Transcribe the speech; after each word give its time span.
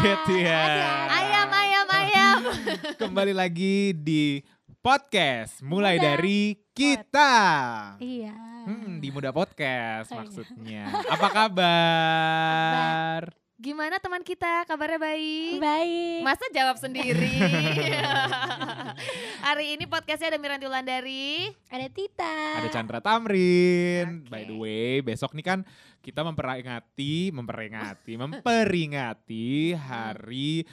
kaget 0.00 0.48
ya. 0.48 0.64
Ayam, 1.12 1.48
ayam, 1.52 1.86
ayam. 1.92 2.36
Kembali 3.04 3.36
lagi 3.36 3.92
di 3.92 4.40
podcast 4.80 5.60
mulai 5.60 6.00
Muda 6.00 6.00
dari 6.00 6.56
kita. 6.72 7.32
Iya. 8.00 8.32
Hmm, 8.64 8.96
di 8.96 9.12
Muda 9.12 9.28
Podcast 9.28 10.08
Oh, 10.08 10.16
iya. 10.16 10.20
maksudnya. 10.24 10.82
Apa 11.04 11.28
kabar? 11.28 13.28
Gimana 13.60 14.00
teman 14.00 14.24
kita? 14.24 14.64
Kabarnya 14.64 14.96
baik? 14.96 15.60
Baik. 15.60 16.24
Masa 16.24 16.48
jawab 16.48 16.80
sendiri? 16.80 17.28
Hari 19.44 19.76
ini 19.76 19.84
podcastnya 19.84 20.32
ada 20.32 20.40
Miranti 20.40 20.64
Wulandari. 20.64 21.52
Ada 21.68 21.92
Tita. 21.92 22.64
Ada 22.64 22.72
Chandra 22.72 23.04
Tamrin. 23.04 24.24
Oke. 24.24 24.32
By 24.32 24.48
the 24.48 24.56
way, 24.56 25.04
besok 25.04 25.36
nih 25.36 25.44
kan 25.44 25.60
kita 26.00 26.24
memperingati, 26.24 27.36
memperingati, 27.36 28.12
memperingati 28.16 29.76
Hari 29.92 30.64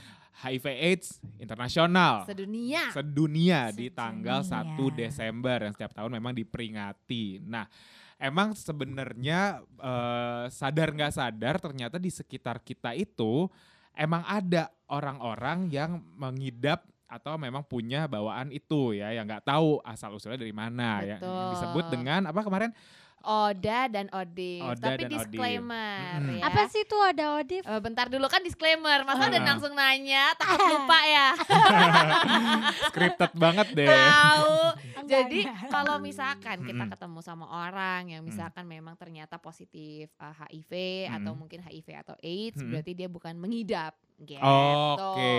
HIV 0.48 0.66
AIDS 0.72 1.20
Internasional. 1.44 2.24
Sedunia. 2.24 2.88
sedunia 2.96 3.68
di 3.76 3.92
tanggal 3.92 4.48
1 4.48 4.64
Sedunia. 4.64 4.96
Desember 4.96 5.58
yang 5.60 5.76
setiap 5.76 5.92
tahun 5.92 6.16
memang 6.16 6.32
diperingati. 6.32 7.44
Nah, 7.44 7.68
emang 8.18 8.58
sebenarnya 8.58 9.62
eh, 9.78 10.46
sadar 10.50 10.94
nggak 10.94 11.14
sadar 11.14 11.56
ternyata 11.62 11.98
di 12.02 12.10
sekitar 12.10 12.62
kita 12.66 12.94
itu 12.98 13.50
emang 13.94 14.26
ada 14.26 14.70
orang-orang 14.90 15.70
yang 15.70 16.02
mengidap 16.18 16.86
atau 17.08 17.40
memang 17.40 17.64
punya 17.64 18.04
bawaan 18.04 18.52
itu 18.52 18.92
ya 18.92 19.16
yang 19.16 19.24
nggak 19.24 19.48
tahu 19.48 19.80
asal 19.88 20.20
usulnya 20.20 20.44
dari 20.44 20.52
mana 20.52 21.02
ya 21.08 21.18
Betul. 21.18 21.32
yang 21.32 21.50
disebut 21.56 21.86
dengan 21.88 22.22
apa 22.28 22.42
kemarin 22.44 22.72
Oda 23.20 23.80
dan 23.88 24.08
Odif. 24.10 24.64
Oda 24.64 24.80
Tapi 24.88 25.02
dan 25.02 25.10
Odif. 25.10 25.14
disclaimer 25.20 26.00
Mm-mm. 26.18 26.38
ya. 26.38 26.44
Apa 26.44 26.62
sih 26.68 26.84
tuh 26.84 27.02
ada 27.02 27.26
Odif? 27.36 27.62
Eh, 27.62 27.80
bentar 27.80 28.06
dulu 28.06 28.26
kan 28.26 28.40
disclaimer. 28.40 29.02
Masa 29.02 29.26
udah 29.26 29.36
Ah. 29.36 29.48
langsung 29.48 29.74
nanya, 29.74 30.32
takut 30.34 30.60
lupa 30.60 31.00
ya. 31.02 31.28
scripted 32.88 33.32
banget 33.34 33.68
deh 33.74 33.88
Tahu. 33.88 34.56
Jadi 35.08 35.40
kalau 35.68 35.98
misalkan 35.98 36.62
kita 36.62 36.84
ketemu 36.88 37.20
sama 37.22 37.46
orang 37.48 38.10
yang 38.10 38.20
Mm. 38.20 38.28
misalkan 38.28 38.66
memang 38.66 38.96
ternyata 38.96 39.38
positif 39.38 40.10
uh, 40.18 40.36
HIV 40.36 40.72
atau 41.10 41.32
Mm-mm. 41.32 41.40
mungkin 41.40 41.60
HIV 41.62 41.88
atau 41.98 42.16
AIDS, 42.18 42.58
Mm-mm. 42.58 42.72
berarti 42.72 42.92
dia 42.94 43.08
bukan 43.08 43.34
mengidap. 43.34 43.96
Gitu. 44.18 44.42
Oke. 44.42 45.38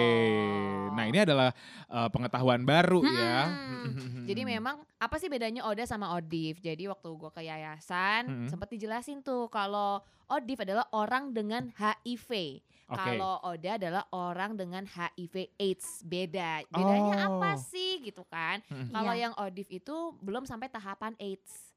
Nah, 0.94 1.04
ini 1.04 1.18
adalah 1.18 1.50
eh, 1.84 2.08
pengetahuan 2.08 2.62
baru 2.62 3.02
ya. 3.02 3.38
Mm-mm. 3.48 4.22
Jadi 4.28 4.42
memang 4.44 4.78
apa 4.94 5.16
sih 5.16 5.26
bedanya 5.26 5.64
Oda 5.64 5.82
sama 5.82 6.14
Odif? 6.14 6.58
Jadi 6.58 6.86
waktu 6.86 7.08
gue 7.08 7.30
ke 7.32 7.42
yayasan 7.42 8.22
Mm-mm. 8.24 8.48
sempat 8.48 8.68
dijelasin 8.68 9.18
tuh 9.18 9.48
kalau 9.48 9.98
Odif 10.26 10.60
adalah 10.60 10.86
orang 10.92 11.32
dengan 11.32 11.72
HIV. 11.72 12.60
Oke. 12.88 12.96
Kalau 12.96 13.40
Oda 13.42 13.76
adalah 13.76 14.04
orang 14.08 14.54
dengan 14.54 14.84
HIV 14.84 15.34
AIDS. 15.54 16.00
Beda. 16.02 16.64
Bedanya 16.66 17.16
apa 17.26 17.50
Oh. 17.50 17.60
sih 17.60 18.00
gitu 18.00 18.22
kan? 18.24 18.60
Mm-mm. 18.64 18.92
Kalau 18.92 19.12
Iya. 19.12 19.22
yang 19.24 19.34
Odif 19.36 19.68
itu 19.68 19.96
belum 20.18 20.44
sampai 20.44 20.68
tahapan 20.68 21.18
AIDS. 21.18 21.67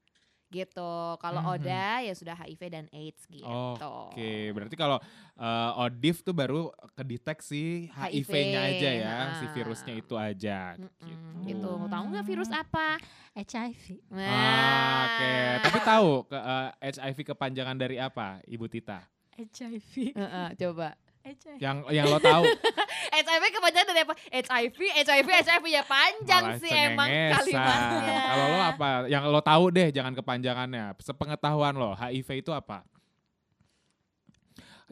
Gitu. 0.52 0.92
Kalau 1.16 1.40
Mhm. 1.40 1.52
Oda 1.56 1.84
ya 2.04 2.12
sudah 2.12 2.36
HIV 2.36 2.60
dan 2.68 2.86
AIDS 2.92 3.24
gitu. 3.24 3.48
Oke, 3.80 4.52
berarti 4.52 4.76
kalau 4.76 5.00
eh, 5.40 5.80
Odif 5.80 6.20
tuh 6.20 6.36
baru 6.36 6.68
kedeteksi 6.92 7.88
HIV-nya 7.88 8.60
aja 8.68 8.90
ya, 8.92 9.16
si 9.40 9.48
nah. 9.48 9.52
virusnya 9.56 9.94
itu 9.96 10.14
aja. 10.14 10.76
Mm-mm, 10.76 11.48
gitu. 11.48 11.72
Tahu 11.88 12.04
nggak 12.12 12.26
virus 12.28 12.52
apa? 12.52 13.00
HIV. 13.32 13.96
Ah, 14.12 14.20
Nah. 14.20 15.00
Oke, 15.08 15.34
tapi 15.64 15.78
tahu 15.80 16.10
ke, 16.28 16.36
eh, 16.36 16.68
HIV 17.00 17.18
kepanjangan 17.32 17.76
dari 17.80 17.96
apa, 17.96 18.44
Ibu 18.44 18.68
Tita? 18.68 19.00
HIV. 19.40 20.12
Heeh, 20.12 20.48
coba. 20.60 20.92
HIV. 21.22 21.58
Yang 21.62 21.76
yang 21.94 22.06
lo 22.10 22.18
tahu? 22.18 22.42
HIV 23.22 23.44
kepanjangan 23.54 23.86
dari 23.94 24.02
apa? 24.02 24.14
HIV, 24.30 24.78
HIV, 25.06 25.28
HIV 25.46 25.64
ya 25.70 25.82
panjang 25.86 26.44
Malah 26.50 26.58
sih 26.58 26.72
emang 26.74 27.08
kalimatnya. 27.08 28.20
Kalau 28.26 28.46
lo 28.50 28.58
apa? 28.58 28.88
Yang 29.06 29.24
lo 29.30 29.40
tahu 29.40 29.64
deh, 29.70 29.88
jangan 29.94 30.12
kepanjangannya. 30.18 30.84
Sepengetahuan 30.98 31.74
lo, 31.78 31.94
HIV 31.94 32.28
itu 32.42 32.50
apa? 32.50 32.82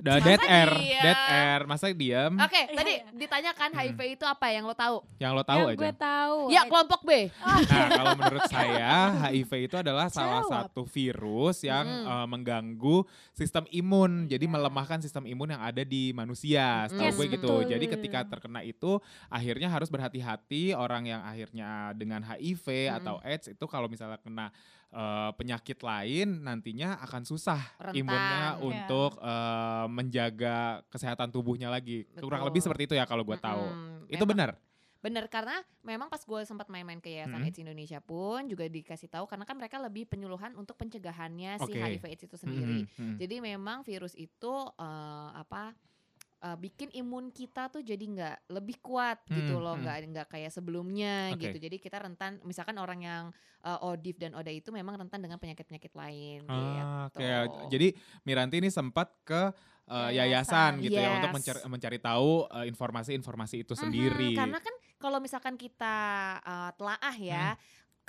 Da, 0.00 0.16
Masa 0.16 0.26
dead 0.26 0.42
air, 0.42 0.70
diam? 0.72 1.02
dead 1.02 1.20
air. 1.30 1.60
Masa 1.64 1.86
diem? 1.90 2.32
Oke, 2.34 2.56
Iya, 2.58 2.72
tadi 2.72 2.92
iya. 2.94 3.04
ditanyakan 3.12 3.70
HIV 3.74 4.00
itu 4.10 4.24
apa 4.24 4.46
yang 4.48 4.64
lo 4.64 4.72
tahu? 4.72 5.04
Yang 5.16 5.32
lo 5.32 5.42
tahu 5.42 5.60
Yang 5.60 5.68
aja. 5.68 5.78
gue 5.78 5.92
tahu. 5.94 6.36
Ya, 6.48 6.62
kelompok 6.64 7.00
B. 7.02 7.10
Nah, 7.30 7.88
kalau 7.90 8.12
menurut 8.14 8.44
saya 8.48 8.92
HIV 9.26 9.50
itu 9.62 9.76
adalah 9.76 10.06
salah 10.08 10.40
Jawab. 10.40 10.52
satu 10.66 10.82
virus 10.84 11.60
yang 11.62 11.84
Mm. 11.84 12.06
eh, 12.06 12.26
mengganggu 12.26 12.96
sistem 13.32 13.64
imun, 13.68 14.10
jadi 14.26 14.44
melemahkan 14.44 14.98
sistem 14.98 15.24
imun 15.24 15.50
yang 15.50 15.60
ada 15.60 15.82
di 15.82 16.10
manusia. 16.10 16.86
Setahu 16.86 17.04
Yes, 17.04 17.16
gue 17.16 17.26
gitu. 17.28 17.36
betul. 17.36 17.60
Jadi 17.68 17.84
ketika 17.86 18.20
terkena 18.26 18.60
itu 18.60 18.98
akhirnya 19.26 19.68
harus 19.68 19.88
berhati-hati 19.88 20.72
orang 20.72 21.04
yang 21.06 21.20
akhirnya 21.20 21.70
dengan 21.92 22.22
HIV 22.22 22.88
Mm. 22.88 22.96
atau 22.96 23.14
AIDS 23.20 23.46
itu 23.48 23.64
kalau 23.64 23.86
misalnya 23.86 24.16
kena 24.16 24.48
eh, 24.90 25.30
penyakit 25.34 25.78
lain 25.80 26.42
nantinya 26.42 26.98
akan 27.00 27.22
susah 27.22 27.62
Rentan. 27.78 27.94
imunnya 27.96 28.42
Ya. 28.50 28.60
untuk 28.60 29.16
eh, 29.16 29.86
menjaga 29.86 30.56
kesehatan 30.86 31.30
tubuhnya 31.30 31.66
lagi. 31.66 32.04
Kurang 32.16 32.42
Betul. 32.42 32.48
lebih 32.50 32.60
seperti 32.60 32.82
itu 32.84 32.94
ya 32.94 33.04
kalau 33.04 33.22
gue 33.22 33.36
tahu. 33.36 33.64
Mm-mm, 33.64 34.10
Itu 34.10 34.24
benar. 34.24 34.58
Bener 35.00 35.32
karena 35.32 35.56
memang 35.80 36.12
pas 36.12 36.20
gue 36.20 36.40
sempat 36.44 36.68
main-main 36.68 37.00
ke 37.00 37.08
Yayasan 37.08 37.40
Mm. 37.40 37.46
AIDS 37.48 37.58
Indonesia 37.58 37.98
pun 37.98 38.44
juga 38.44 38.68
dikasih 38.68 39.08
tahu 39.08 39.24
karena 39.24 39.48
kan 39.48 39.56
mereka 39.56 39.80
lebih 39.80 40.04
penyuluhan 40.04 40.52
untuk 40.54 40.76
pencegahannya 40.76 41.56
si 41.56 41.72
Oke. 41.72 41.80
HIV 41.80 42.04
AIDS 42.04 42.24
itu 42.28 42.36
sendiri. 42.36 42.84
Mm, 42.84 42.88
mm, 42.90 43.04
mm. 43.06 43.16
Jadi 43.16 43.36
memang 43.40 43.80
virus 43.80 44.12
itu 44.12 44.52
eh, 44.76 45.28
apa 45.32 45.72
eh, 46.40 46.56
bikin 46.56 46.88
imun 46.96 47.28
kita 47.30 47.68
tuh 47.68 47.84
jadi 47.84 48.00
nggak 48.00 48.36
lebih 48.50 48.80
kuat 48.80 49.20
gitu 49.28 49.56
Hmm, 49.56 49.64
loh, 49.64 49.74
hmm. 49.76 49.84
nggak 49.84 49.96
nggak 50.10 50.26
kayak 50.32 50.50
sebelumnya 50.50 51.32
Oke. 51.32 51.48
gitu. 51.48 51.56
Jadi 51.60 51.76
kita 51.76 52.00
rentan, 52.00 52.40
misalkan 52.42 52.76
orang 52.80 53.00
yang 53.04 53.24
eh, 53.60 53.78
ODIF 53.84 54.16
dan 54.16 54.32
ODA 54.32 54.52
itu 54.56 54.72
memang 54.72 54.96
rentan 54.96 55.20
dengan 55.20 55.36
penyakit-penyakit 55.36 55.92
lain. 55.92 56.48
Ah, 56.48 57.08
gitu. 57.12 57.20
Oke, 57.20 57.28
jadi 57.68 57.88
Miranti 58.24 58.56
ini 58.58 58.72
sempat 58.72 59.12
ke 59.22 59.52
uh, 59.90 60.10
yayasan, 60.10 60.78
Yayasan, 60.80 60.84
gitu 60.86 60.96
ya 60.96 61.08
untuk 61.18 61.28
yes. 61.28 61.36
mencari, 61.36 61.60
mencari 61.68 61.98
tahu 61.98 62.30
uh, 62.46 62.64
informasi-informasi 62.64 63.56
itu 63.66 63.74
Mhm, 63.74 63.82
sendiri. 63.82 64.32
karena 64.38 64.58
kan 64.62 64.74
kalau 65.00 65.16
misalkan 65.16 65.56
kita 65.56 65.96
eh, 66.44 66.70
telaah 66.76 67.16
ya, 67.16 67.46
Hmm. 67.56 67.60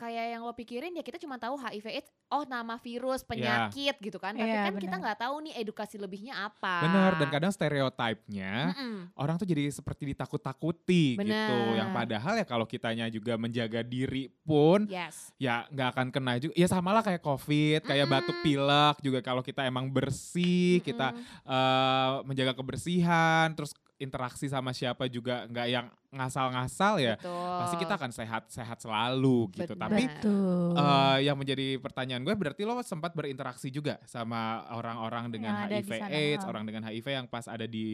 Kayak 0.01 0.33
yang 0.33 0.41
lo 0.41 0.49
pikirin 0.51 0.89
ya 0.91 1.05
kita 1.05 1.15
cuma 1.15 1.37
tahu 1.37 1.53
HIV 1.55 1.85
AIDS, 1.93 2.09
oh 2.27 2.41
nama 2.43 2.75
virus, 2.75 3.21
Iya. 3.21 3.29
penyakit 3.29 3.95
gitu 4.01 4.17
kan. 4.17 4.33
Tapi 4.33 4.49
Iya, 4.49 4.65
kan 4.65 4.73
kita 4.75 4.89
benar. 4.89 5.01
nggak 5.05 5.17
tahu 5.21 5.35
nih 5.45 5.53
edukasi 5.55 5.95
lebihnya 5.95 6.33
apa. 6.41 6.75
Benar, 6.81 7.11
dan 7.15 7.29
kadang 7.29 7.51
stereotipnya 7.53 8.73
Mm-mm. 8.73 9.13
orang 9.13 9.37
tuh 9.37 9.45
jadi 9.45 9.69
seperti 9.69 10.09
ditakut-takuti 10.11 11.21
gitu. 11.21 11.57
Yang 11.71 11.89
padahal 11.91 12.33
ya 12.35 12.45
kalau 12.45 12.65
kitanya 12.65 13.05
juga 13.07 13.37
menjaga 13.37 13.81
diri 13.81 14.33
pun 14.41 14.89
Yes. 14.89 15.29
ya 15.37 15.69
nggak 15.69 15.87
akan 15.93 16.07
kena 16.09 16.33
juga. 16.39 16.53
Ya 16.55 16.65
sama 16.65 16.89
lah 16.89 17.01
kayak 17.01 17.21
COVID, 17.21 17.85
kayak 17.85 18.01
Mm-mm. 18.03 18.15
batuk 18.17 18.37
pilek 18.41 18.95
juga 18.99 19.19
kalau 19.21 19.41
kita 19.41 19.61
emang 19.63 19.85
bersih, 19.85 20.81
kita 20.81 21.13
Mm-mm. 21.13 21.45
uh, 21.45 22.11
menjaga 22.23 22.57
kebersihan, 22.57 23.53
terus 23.53 23.71
interaksi 23.97 24.49
sama 24.49 24.73
siapa 24.73 25.05
juga 25.05 25.45
nggak 25.45 25.67
yang 25.67 25.85
ngasal-ngasal 26.11 26.99
ya. 26.99 27.15
Betul. 27.15 27.31
Pasti 27.57 27.75
kita 27.79 27.93
akan 27.95 28.11
sehat-sehat 28.11 28.77
selalu 28.77 29.47
gitu. 29.55 29.73
Benar. 29.73 29.87
Tapi 29.87 30.03
Betul. 30.05 30.75
Eh, 30.75 31.17
yang 31.23 31.35
menjadi 31.35 31.67
pertanyaan 31.77 32.21
gue 32.21 32.35
berarti 32.35 32.61
lo 32.63 32.79
sempat 32.81 33.11
berinteraksi 33.11 33.67
juga 33.67 33.95
sama 34.03 34.41
orang-orang 34.69 35.31
dengan 35.31 35.65
Yang 35.65 35.87
HIV 35.87 35.91
AIDS, 36.05 36.43
orang 36.43 36.63
dengan 36.63 36.83
HIV 36.83 37.07
yang 37.07 37.25
pas 37.25 37.47
ada 37.47 37.63
di 37.63 37.85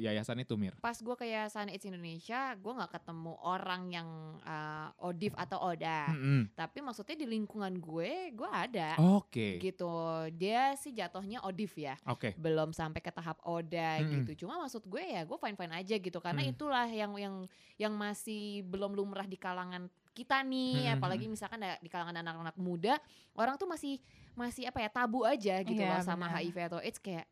yayasan 0.00 0.40
itu 0.40 0.56
Mir. 0.56 0.72
pas 0.78 0.96
gue 0.96 1.14
ke 1.14 1.26
Yayasan 1.26 1.68
AIDS 1.68 1.84
Indonesia, 1.84 2.56
gue 2.56 2.72
nggak 2.72 2.92
ketemu 2.92 3.32
orang 3.38 3.82
yang 3.88 4.08
uh, 4.40 4.88
ODIF 4.98 5.36
atau 5.36 5.60
ODA. 5.62 6.08
Mm-mm. 6.10 6.42
Tapi 6.52 6.78
maksudnya 6.80 7.12
di 7.14 7.26
lingkungan 7.28 7.76
gue, 7.76 8.32
gue 8.32 8.50
ada. 8.50 8.96
Oke, 8.98 9.60
Gitu. 9.60 9.92
Dia 10.32 10.72
sih 10.74 10.90
jatuhnya 10.90 11.44
ODIF 11.44 11.76
ya. 11.76 11.94
oke. 12.04 12.32
belum 12.36 12.72
sampai 12.72 13.00
ke 13.00 13.10
tahap 13.10 13.36
oda 13.44 14.00
Mm-mm. 14.00 14.24
gitu. 14.24 14.46
Cuma 14.46 14.56
maksud 14.58 14.82
gue 14.82 15.02
ya 15.02 15.22
gue 15.22 15.36
fine 15.36 15.54
fine 15.54 15.74
aja 15.74 15.94
gitu 15.94 16.18
karena 16.18 16.40
Mm. 16.40 16.52
itulah 16.52 16.86
yang 16.86 17.12
yang 17.16 17.34
yang 17.76 17.92
masih 17.92 18.62
belum 18.64 18.94
lumrah 18.94 19.26
di 19.26 19.34
kalangan 19.34 19.86
kita 20.14 20.40
nih, 20.40 20.88
Mm-mm. 20.88 20.96
apalagi 20.96 21.26
misalkan 21.26 21.60
da- 21.60 21.76
di 21.76 21.90
kalangan 21.90 22.16
anak-anak 22.16 22.56
muda, 22.56 22.96
orang 23.36 23.54
tuh 23.54 23.68
masih 23.68 24.00
masih 24.32 24.64
apa 24.64 24.80
ya 24.80 24.88
tabu 24.88 25.22
aja 25.22 25.60
gitu 25.60 25.76
Iya, 25.76 25.92
loh 25.92 26.00
sama 26.00 26.26
benar. 26.26 26.40
HIV 26.40 26.56
atau 26.66 26.80
AIDS 26.80 26.96
kayak 26.98 27.26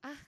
ah 0.00 0.18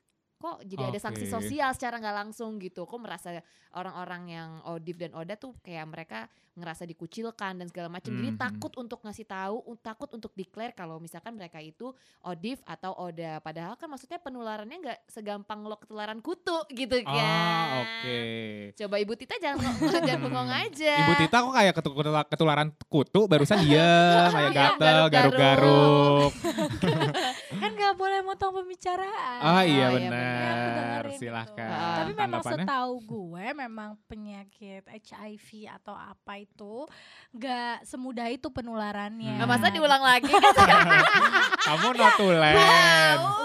kok 0.41 0.65
jadi 0.65 0.89
ada 0.89 0.99
sanksi 0.99 1.29
sosial 1.29 1.69
secara 1.71 1.97
nggak 1.97 2.17
langsung 2.19 2.57
gitu. 2.57 2.83
Kok 2.83 2.97
merasa 2.99 3.45
orang-orang 3.71 4.23
yang 4.27 4.51
ODIF 4.65 4.97
dan 4.99 5.13
ODA 5.13 5.37
tuh 5.37 5.53
kayak 5.61 5.85
mereka 5.85 6.19
ngerasa 6.51 6.83
dikucilkan 6.83 7.55
dan 7.55 7.67
segala 7.67 7.87
macam. 7.89 8.11
Jadi 8.11 8.31
Mhm. 8.31 8.37
takut 8.37 8.73
untuk 8.75 8.99
ngasih 9.01 9.23
tahu, 9.23 9.57
takut 9.79 10.11
untuk 10.11 10.35
declare 10.35 10.73
kalau 10.73 10.97
misalkan 10.97 11.33
mereka 11.33 11.57
itu 11.57 11.93
ODIF 12.21 12.59
atau 12.65 12.97
ODA. 12.99 13.39
Padahal 13.39 13.77
kan 13.77 13.87
maksudnya 13.87 14.19
penularannya 14.19 14.77
nggak 14.79 14.99
segampang 15.07 15.63
lo 15.63 15.77
ketularan 15.77 16.19
kutu 16.19 16.57
gitu 16.71 16.99
kan. 17.01 17.15
Ah, 17.15 17.65
oke. 17.81 18.19
Coba 18.75 18.97
Ibu 18.97 19.13
Tita 19.15 19.37
jangan 19.37 19.61
jangan 20.09 20.21
bengong 20.21 20.51
aja. 20.51 20.95
Ibu 20.99 21.13
Tita 21.17 21.37
kok 21.39 21.55
kayak 21.55 21.73
ketu- 21.75 21.95
ketula- 21.95 22.27
ketularan 22.27 22.69
kutu 22.89 23.21
barusan 23.27 23.61
dia 23.61 23.89
kayak 24.27 24.51
Iya, 24.51 24.57
gatel, 24.75 25.03
garuk-garuk. 25.07 26.33
kan 27.51 27.71
nggak 27.75 27.95
boleh 27.99 28.23
motong 28.23 28.63
pembicaraan. 28.63 29.41
Oh 29.43 29.63
iya 29.63 29.87
Oh, 29.91 29.99
iya 29.99 30.07
benar. 30.07 31.03
Ya. 31.11 31.17
Silahkan. 31.19 31.67
Ah. 31.69 31.97
Tapi 32.05 32.13
memang 32.15 32.43
setahu 32.43 32.93
gue 33.03 33.47
memang 33.53 33.91
penyakit 34.07 34.87
HIV 34.87 35.49
atau 35.67 35.93
apa 35.93 36.39
itu 36.39 36.87
nggak 37.35 37.83
semudah 37.83 38.31
itu 38.31 38.47
penularannya. 38.49 39.35
Nah, 39.35 39.47
masa 39.51 39.67
diulang 39.69 39.99
lagi? 40.01 40.31
Kamu 41.67 41.89
notulen. 41.93 42.55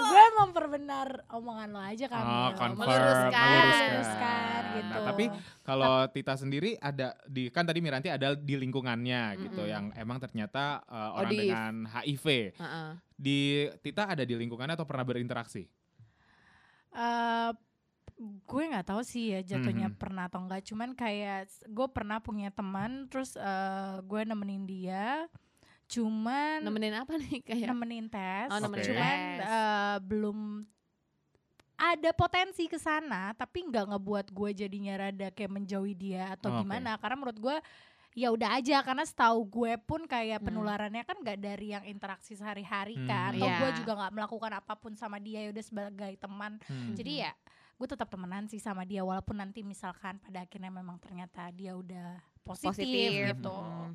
Gue 0.06 0.24
memperbenar 0.38 1.08
omongan 1.28 1.68
lo 1.74 1.80
aja 1.82 2.06
kan. 2.06 2.22
Oh, 2.22 2.50
confirm, 2.54 2.88
Meluruskan. 2.88 3.34
meluruskan 3.34 4.60
gitu. 4.76 4.92
Nah, 4.92 5.00
tapi 5.04 5.24
kalau 5.60 5.94
Tita 6.08 6.34
sendiri 6.36 6.70
ada 6.78 7.16
di 7.26 7.48
kan 7.50 7.66
tadi 7.66 7.80
Miranti 7.80 8.08
ada 8.08 8.32
di 8.32 8.54
lingkungannya 8.56 9.22
gitu 9.42 9.62
Mm-mm. 9.62 9.72
yang 9.72 9.84
emang 9.92 10.16
ternyata 10.16 10.80
uh, 10.86 11.18
orang 11.18 11.30
Odif. 11.32 11.40
dengan 11.42 11.72
HIV. 11.84 12.26
Heeh. 12.56 12.88
Di 13.16 13.64
Tita 13.80 14.06
ada 14.06 14.22
di 14.22 14.36
lingkungannya 14.36 14.76
atau 14.76 14.84
pernah 14.84 15.02
berinteraksi? 15.02 15.64
Eh, 16.92 17.50
gue 18.48 18.62
nggak 18.72 18.88
tahu 18.88 19.04
sih 19.04 19.36
ya 19.36 19.40
jatuhnya 19.44 19.92
Mhm. 19.92 19.96
pernah 20.00 20.24
atau 20.24 20.40
enggak 20.40 20.64
cuman 20.64 20.96
kayak 20.96 21.52
gue 21.68 21.88
pernah 21.92 22.16
punya 22.16 22.48
teman 22.48 23.04
terus 23.08 23.36
eh, 23.36 23.96
gue 24.00 24.24
nemenin 24.24 24.64
dia 24.64 25.28
cuman 25.86 26.64
Nemenin 26.64 26.96
apa 26.96 27.12
nih 27.14 27.44
kayak? 27.48 27.68
nemenin 27.68 28.08
tes 28.08 28.48
Oh, 28.48 28.56
nemenin 28.56 28.88
cuman 28.88 29.18
eh, 29.38 29.96
belum 30.00 30.38
ada 31.76 32.10
potensi 32.16 32.64
ke 32.64 32.80
sana 32.80 33.36
tapi 33.36 33.68
nggak 33.68 33.92
ngebuat 33.92 34.26
gue 34.32 34.50
jadinya 34.56 34.96
rada 34.96 35.28
kayak 35.28 35.52
menjauhi 35.52 35.92
dia 35.92 36.32
atau 36.32 36.56
Oke. 36.56 36.64
gimana 36.64 36.96
karena 36.96 37.20
menurut 37.20 37.36
gue 37.36 37.56
ya 38.16 38.32
udah 38.32 38.56
aja 38.56 38.80
karena 38.80 39.04
setahu 39.04 39.44
gue 39.44 39.76
pun 39.78 40.00
kayak 40.02 40.40
Hmm. 40.40 40.48
penularannya 40.48 41.04
kan 41.04 41.20
nggak 41.20 41.36
dari 41.36 41.68
yang 41.70 41.84
interaksi 41.84 42.32
sehari-hari 42.32 42.96
Hmm. 42.96 43.04
kan 43.04 43.30
atau 43.30 43.44
gue 43.46 43.68
Iya. 43.68 43.76
juga 43.76 43.92
nggak 43.94 44.12
melakukan 44.14 44.52
apa 44.56 44.72
pun 44.74 44.96
sama 44.96 45.20
dia 45.20 45.44
ya 45.44 45.52
udah 45.52 45.60
sebagai 45.62 46.12
teman 46.16 46.56
Hmm. 46.64 46.96
jadi 46.96 47.12
ya 47.22 47.32
gue 47.76 47.84
tetap 47.86 48.08
temenan 48.08 48.48
sih 48.48 48.56
sama 48.56 48.82
dia 48.82 49.04
walaupun 49.04 49.36
nanti 49.36 49.60
misalkan 49.60 50.16
pada 50.18 50.42
akhirnya 50.42 50.72
memang 50.72 50.96
ternyata 50.96 51.52
dia 51.52 51.76
udah 51.76 52.16
positif, 52.40 52.72
Positif. 52.72 53.36
gitu. 53.36 53.52
Mm. 53.52 53.92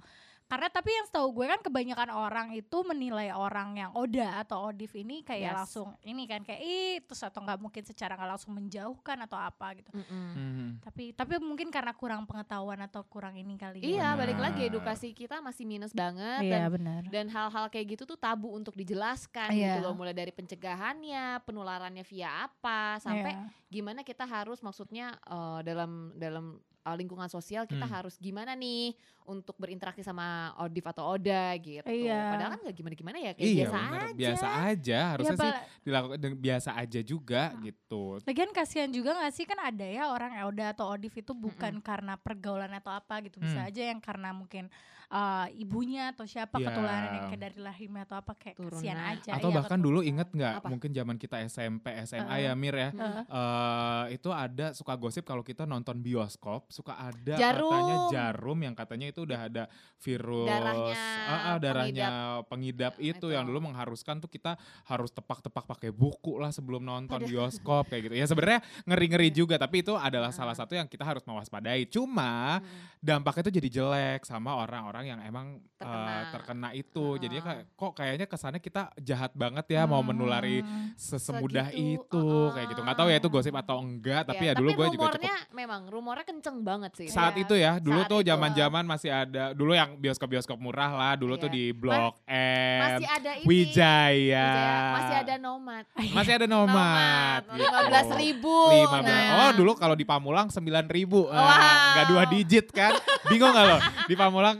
Karena 0.51 0.67
tapi 0.67 0.91
yang 0.91 1.07
setahu 1.07 1.31
gue 1.31 1.47
kan 1.47 1.63
kebanyakan 1.63 2.11
orang 2.11 2.47
itu 2.51 2.83
menilai 2.83 3.31
orang 3.31 3.71
yang 3.71 3.91
Oda 3.95 4.43
atau 4.43 4.67
Odif 4.67 4.91
ini 4.99 5.23
kayak 5.23 5.39
Yes. 5.47 5.55
langsung 5.63 5.95
ini 6.03 6.27
kan 6.27 6.43
kayak 6.43 6.59
ih 6.59 6.99
terus 7.07 7.23
atau 7.23 7.39
nggak 7.39 7.55
mungkin 7.55 7.79
secara 7.81 8.19
nggak 8.19 8.29
langsung 8.35 8.51
menjauhkan 8.51 9.15
atau 9.23 9.39
apa 9.39 9.79
gitu. 9.79 9.87
Mm-mm. 9.95 10.27
Hmm. 10.35 10.69
Tapi 10.83 11.15
tapi 11.15 11.39
mungkin 11.39 11.71
karena 11.71 11.95
kurang 11.95 12.27
pengetahuan 12.27 12.83
atau 12.83 13.07
kurang 13.07 13.39
ini 13.39 13.55
kali 13.55 13.79
Iya, 13.79 14.11
ya. 14.11 14.19
balik 14.19 14.35
lagi 14.35 14.67
edukasi 14.67 15.15
kita 15.15 15.39
masih 15.39 15.63
minus 15.63 15.95
banget 15.95 16.43
Iya 16.43 16.67
dan 16.67 16.69
benar. 16.69 17.01
dan 17.07 17.25
hal-hal 17.31 17.71
kayak 17.71 17.95
gitu 17.95 18.03
tuh 18.03 18.19
tabu 18.19 18.51
untuk 18.51 18.75
dijelaskan 18.75 19.55
Iya. 19.55 19.79
gitu 19.79 19.87
loh 19.87 19.95
mulai 19.95 20.11
dari 20.11 20.35
pencegahannya 20.35 21.39
penularannya 21.41 22.03
via 22.03 22.43
apa 22.43 22.99
sampai 22.99 23.31
Iya. 23.31 23.47
gimana 23.71 24.01
kita 24.01 24.27
harus 24.27 24.59
maksudnya 24.59 25.15
eh, 25.23 25.59
dalam 25.63 26.11
dalam 26.13 26.59
eh, 26.81 26.95
lingkungan 26.95 27.27
sosial 27.27 27.63
kita 27.63 27.83
Hmm. 27.83 27.93
harus 27.93 28.17
gimana 28.17 28.53
nih 28.53 28.97
untuk 29.23 29.53
berinteraksi 29.55 30.01
sama 30.01 30.25
Odif 30.57 30.81
atau 30.83 31.13
Oda 31.13 31.53
gitu 31.55 31.85
Iya. 31.85 32.21
padahal 32.31 32.51
kan 32.51 32.59
nggak 32.61 32.75
gimana-gimana 32.75 33.17
ya 33.17 33.31
kayak 33.31 33.45
Iya 33.45 33.55
biasa 33.61 33.77
benar, 33.77 34.01
aja 34.01 34.15
biasa 34.17 34.47
aja. 34.65 34.99
Harusnya 35.13 35.31
Ya, 35.31 35.39
sih 35.39 35.51
dilakukan 35.81 36.19
biasa 36.35 36.69
aja 36.73 36.99
juga 37.01 37.43
gitu. 37.59 38.03
Lagian 38.21 38.51
kasihan 38.51 38.89
juga 38.89 39.13
gak 39.15 39.31
sih 39.31 39.45
kan 39.45 39.57
ada 39.57 39.85
ya 39.85 40.09
orang 40.09 40.33
Oda 40.43 40.73
atau 40.73 40.89
Odif 40.89 41.13
itu 41.13 41.31
bukan 41.31 41.77
karena 41.79 42.17
pergaulan 42.17 42.73
atau 42.73 42.89
apa 42.89 43.21
gitu 43.21 43.37
bisa 43.37 43.61
Hmm. 43.61 43.69
aja 43.69 43.81
yang 43.85 43.99
karena 43.99 44.29
mungkin 44.31 44.65
uh, 45.11 45.47
ibunya 45.53 46.09
atau 46.09 46.23
siapa 46.23 46.55
Ya. 46.55 46.71
ketularan 46.71 47.09
yang 47.11 47.25
kayak 47.27 47.41
dari 47.43 47.59
lahirnya 47.59 48.01
atau 48.03 48.17
apa 48.17 48.33
kayak 48.33 48.55
Turunan. 48.55 48.97
aja. 48.97 49.31
Atau 49.35 49.49
Iya, 49.49 49.57
bahkan 49.57 49.77
dulu 49.77 49.99
keturunan. 49.99 50.11
inget 50.15 50.29
nggak 50.31 50.55
mungkin 50.65 50.89
zaman 50.91 51.15
kita 51.17 51.37
SMP, 51.43 51.85
SMA 52.01 52.25
Heeh. 52.31 52.47
ya 52.47 52.51
Mir 52.53 52.73
ya. 52.73 52.89
Heeh. 52.89 53.23
eh 53.27 54.03
itu 54.13 54.29
ada 54.29 54.71
suka 54.71 54.95
gosip 54.95 55.23
kalau 55.23 55.41
kita 55.41 55.63
nonton 55.63 55.99
bioskop 55.99 56.65
suka 56.67 56.95
ada 56.97 57.35
Jarum. 57.35 57.69
katanya 57.69 57.95
jarum 58.09 58.59
yang 58.61 58.73
katanya 58.73 59.07
itu 59.07 59.21
udah 59.21 59.39
ada 59.43 59.63
virus 59.97 60.47
Darahnya 60.47 60.95
Ah, 61.21 61.39
ah, 61.45 61.57
darahnya 61.57 62.07
pengidap, 62.45 62.93
Ya, 62.95 63.11
itu, 63.11 63.19
itu. 63.19 63.27
yang 63.29 63.43
dulu 63.43 63.61
mengharuskan 63.63 64.17
tuh 64.17 64.27
kita 64.27 64.55
harus 64.85 65.11
tepak-tepak 65.11 65.67
pakai 65.67 65.89
buku 65.91 66.35
lah 66.35 66.49
sebelum 66.49 66.81
nonton 66.81 67.21
bioskop 67.21 67.85
kayak 67.85 68.07
gitu 68.07 68.15
ya 68.15 68.25
sebenarnya 68.25 68.59
ngeri-ngeri 68.83 69.29
juga 69.29 69.55
tapi 69.55 69.81
itu 69.81 69.93
adalah 69.93 70.31
salah 70.31 70.51
Ah. 70.51 70.57
satu 70.57 70.73
yang 70.73 70.85
kita 70.85 71.01
harus 71.01 71.21
mewaspadai 71.21 71.85
cuma 71.85 72.59
Mm. 72.59 72.99
dampaknya 72.99 73.41
itu 73.43 73.53
jadi 73.53 73.69
jelek 73.71 74.21
sama 74.23 74.55
orang-orang 74.55 75.00
yang 75.03 75.19
emang 75.19 75.47
eh, 75.57 75.81
Terkena. 75.81 76.13
terkena 76.29 76.69
itu 76.71 77.05
jadinya 77.17 77.41
Ah. 77.41 77.47
kayak 77.47 77.63
kok 77.71 77.91
kayaknya 77.93 78.25
kesannya 78.25 78.59
kita 78.59 78.81
jahat 78.95 79.31
banget 79.33 79.65
ya 79.67 79.83
mau 79.83 80.01
menulari 80.01 80.61
Hmm. 80.61 80.93
sesemudah 80.93 81.67
Segitu, 81.67 82.05
itu 82.05 82.21
uh-uh. 82.21 82.53
kayak 82.53 82.67
gitu 82.69 82.81
nggak 82.81 82.95
tahu 82.95 83.07
ya 83.07 83.17
itu 83.17 83.29
gosip 83.29 83.53
atau 83.55 83.77
enggak 83.79 84.21
tapi 84.23 84.43
ya, 84.43 84.49
Ya, 84.49 84.53
dulu 84.53 84.69
gue 84.69 84.87
juga 84.91 85.09
cukup 85.09 85.31
memang 85.51 85.81
rumornya 85.87 86.21
kenceng 86.23 86.57
banget 86.59 86.91
sih 86.93 87.07
saat 87.07 87.33
Iya. 87.33 87.41
itu 87.41 87.53
ya 87.55 87.71
dulu 87.77 87.99
Saat 87.99 88.11
tuh 88.11 88.21
zaman-zaman 88.23 88.83
masih 88.83 89.09
ada 89.09 89.43
dulu 89.51 89.71
yang 89.71 89.95
bioskop-bioskop 89.95 90.55
murah 90.55 90.91
lah 90.91 91.13
dulu 91.15 91.33
tuh 91.35 91.47
Iya. 91.47 91.55
di 91.55 91.63
Blok 91.71 92.13
M 92.25 92.81
masih 92.83 93.07
ada 93.09 93.31
ini 93.33 93.45
Wijaya. 93.45 94.47
Wijaya, 94.47 94.93
masih 94.93 95.15
ada 95.17 95.35
nomad 95.37 95.85
masih 96.11 96.31
ada 96.33 96.45
nomad, 96.45 97.41
gitu. 97.47 97.57
lima 97.57 97.79
belas 97.83 98.07
ribu 98.13 98.55
Lima 98.71 98.99
belas. 98.99 99.21
Nah. 99.23 99.39
Oh 99.39 99.51
dulu 99.53 99.71
kalau 99.73 99.93
di 99.93 100.03
Pamulang 100.03 100.47
sembilan 100.47 100.85
ribu, 100.87 101.25
Ah, 101.25 101.39
Wow. 101.39 101.91
nggak 101.91 102.05
dua 102.07 102.23
digit 102.27 102.65
kan? 102.69 102.91
Bingung 103.31 103.49
nggak 103.49 103.65
lo? 103.65 103.77
Di 104.05 104.15
Pamulang 104.15 104.57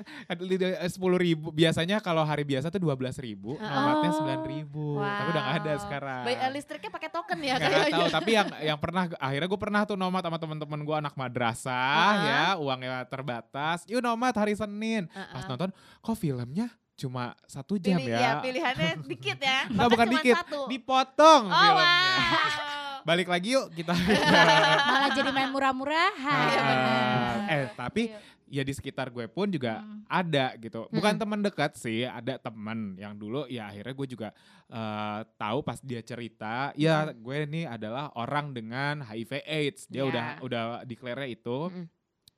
sepuluh 0.87 1.15
ribu. 1.15 1.49
Biasanya 1.49 1.97
kalau 1.97 2.21
hari 2.21 2.41
biasa 2.41 2.67
tuh 2.67 2.79
dua 2.79 2.93
belas 2.93 3.15
ribu, 3.15 3.55
nomadnya 3.55 4.09
Oh. 4.09 4.15
sembilan 4.15 4.41
ribu. 4.43 4.85
Tapi 4.97 5.29
udah 5.29 5.41
nggak 5.41 5.57
ada 5.57 5.71
Wow. 5.71 5.81
sekarang. 5.81 6.23
Bay- 6.23 6.37
eh, 6.37 6.51
listriknya 6.51 6.89
pakai 6.89 7.09
token 7.09 7.39
ya 7.39 7.55
kayaknya 7.57 7.89
tahu, 7.89 8.07
tapi 8.09 8.29
yang 8.31 8.47
yang 8.61 8.77
pernah 8.77 9.03
akhirnya 9.13 9.47
gue 9.47 9.59
pernah 9.59 9.81
tuh 9.83 9.95
nomad 9.95 10.21
sama 10.21 10.37
temen-temen 10.37 10.79
gue 10.81 10.95
anak 10.97 11.13
madrasah 11.13 11.73
Uh-uh. 12.13 12.25
ya, 12.25 12.43
uangnya 12.55 12.91
terbatas. 13.05 13.83
Yuk 13.85 13.99
nomad 13.99 14.31
hari 14.31 14.53
Senin. 14.53 15.05
Pas 15.07 15.41
Uh-uh. 15.41 15.49
nonton, 15.49 15.69
kok 15.99 16.15
filmnya 16.15 16.67
cuma 16.93 17.33
satu 17.43 17.75
jam 17.75 17.97
Pilih, 17.97 18.13
ya? 18.13 18.19
ya, 18.19 18.31
pilihannya 18.39 18.91
dikit 19.03 19.37
ya 19.37 19.65
Nggak 19.73 19.89
bukan 19.89 20.05
cuma 20.05 20.13
dikit, 20.15 20.35
satu. 20.37 20.59
dipotong 20.67 21.43
oh 21.43 21.57
filmnya. 21.57 21.81
wow 21.81 22.99
Balik 23.09 23.27
lagi 23.27 23.47
yuk 23.51 23.73
kita. 23.73 23.97
Malah 24.93 25.09
jadi 25.11 25.31
main 25.31 25.49
murah-murahan. 25.49 26.49
Benar. 26.53 27.35
eh 27.49 27.65
tapi 27.73 28.03
Iya. 28.07 28.21
Ya 28.51 28.61
di 28.61 28.69
sekitar 28.69 29.09
gue 29.09 29.25
pun 29.25 29.47
juga 29.47 29.79
Hmm. 29.79 30.03
ada 30.05 30.53
gitu. 30.55 30.91
Bukan 30.91 31.15
Mm-mm. 31.15 31.21
teman 31.23 31.39
dekat 31.39 31.71
sih, 31.73 32.03
ada 32.03 32.35
teman 32.35 32.93
yang 32.95 33.15
dulu 33.15 33.47
ya 33.47 33.71
akhirnya 33.71 33.95
gue 33.95 34.07
juga 34.09 34.29
eh, 34.67 35.19
tahu 35.35 35.63
pas 35.63 35.79
dia 35.79 35.99
cerita, 35.99 36.75
ya 36.75 37.09
gue 37.09 37.35
ini 37.43 37.63
adalah 37.63 38.11
orang 38.13 38.51
dengan 38.51 38.99
HIV 39.01 39.31
AIDS. 39.41 39.87
Dia 39.87 40.03
Ya. 40.03 40.07
udah 40.07 40.25
udah 40.41 40.63
declare 40.83 41.25
itu. 41.25 41.67
Mm-mm. 41.67 41.87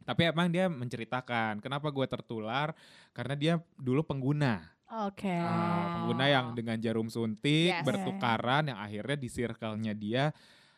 Tapi 0.04 0.28
emang 0.28 0.48
dia 0.48 0.68
menceritakan 0.68 1.58
kenapa 1.58 1.88
gue 1.88 2.04
tertular 2.06 2.76
karena 3.10 3.34
dia 3.34 3.54
dulu 3.74 4.04
pengguna. 4.04 4.62
Oke. 5.08 5.26
Eh, 5.26 5.86
pengguna 5.96 6.26
yang 6.28 6.46
dengan 6.52 6.78
jarum 6.78 7.08
suntik 7.08 7.72
Yes. 7.72 7.82
bertukaran 7.82 8.68
yang 8.68 8.78
akhirnya 8.78 9.16
di 9.16 9.26
circle-nya 9.28 9.94
dia 9.94 10.30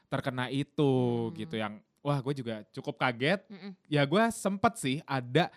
terkena 0.06 0.48
itu 0.48 0.88
Hmm. 1.28 1.36
gitu 1.36 1.56
yang 1.58 1.82
wah 2.06 2.22
gue 2.22 2.34
juga 2.36 2.62
cukup 2.70 2.96
kaget 2.96 3.42
Mm-mm. 3.50 3.72
ya 3.90 4.06
gue 4.06 4.24
sempet 4.30 4.74
sih 4.78 4.98
ada 5.04 5.50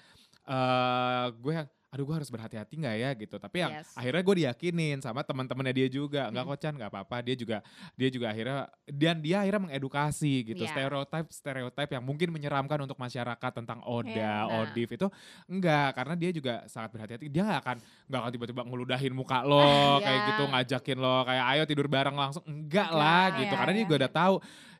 eh 0.43 1.27
gue 1.37 1.53
yang 1.55 1.69
aduh 1.89 2.05
gue 2.05 2.21
harus 2.21 2.29
berhati-hati 2.29 2.77
nggak 2.77 2.97
ya 3.01 3.11
gitu 3.17 3.37
tapi 3.41 3.65
yang 3.65 3.73
Yes. 3.73 3.97
akhirnya 3.97 4.21
gue 4.21 4.37
diyakinin 4.45 5.01
sama 5.01 5.25
teman-temannya 5.25 5.73
dia 5.73 5.89
juga 5.89 6.29
nggak 6.29 6.45
Mm. 6.45 6.51
kocan 6.53 6.73
nggak 6.77 6.91
apa-apa 6.93 7.17
dia 7.25 7.33
juga 7.33 7.57
dia 7.97 8.09
juga 8.13 8.29
akhirnya 8.29 8.69
dan 8.85 9.25
dia 9.25 9.41
akhirnya 9.41 9.63
mengedukasi 9.65 10.53
gitu 10.53 10.65
Iya. 10.65 10.73
stereotip 10.77 11.27
stereotip 11.33 11.89
yang 11.89 12.05
mungkin 12.05 12.29
menyeramkan 12.29 12.77
untuk 12.85 13.01
masyarakat 13.01 13.51
tentang 13.57 13.81
Oda 13.89 14.05
Iya, 14.05 14.37
nah. 14.45 14.69
Odif 14.69 14.89
itu 14.93 15.07
enggak 15.49 15.89
karena 15.97 16.13
dia 16.13 16.31
juga 16.31 16.55
sangat 16.69 16.93
berhati-hati 16.93 17.25
dia 17.25 17.43
nggak 17.49 17.61
akan 17.65 17.77
nggak 17.81 18.21
akan 18.21 18.31
tiba-tiba 18.37 18.63
ngeludahin 18.69 19.13
muka 19.17 19.39
lo 19.41 19.65
Iya. 19.65 20.05
kayak 20.05 20.21
gitu 20.29 20.43
ngajakin 20.45 20.99
lo 21.01 21.17
kayak 21.25 21.45
ayo 21.57 21.63
tidur 21.65 21.89
bareng 21.89 22.17
langsung 22.17 22.45
enggak 22.45 22.93
Enggak, 22.93 23.01
lah 23.01 23.25
gitu 23.33 23.49
iya, 23.49 23.59
karena 23.65 23.73
dia 23.73 23.81
iya. 23.81 23.87
juga 23.89 23.97
udah 23.97 24.13
tahu 24.13 24.35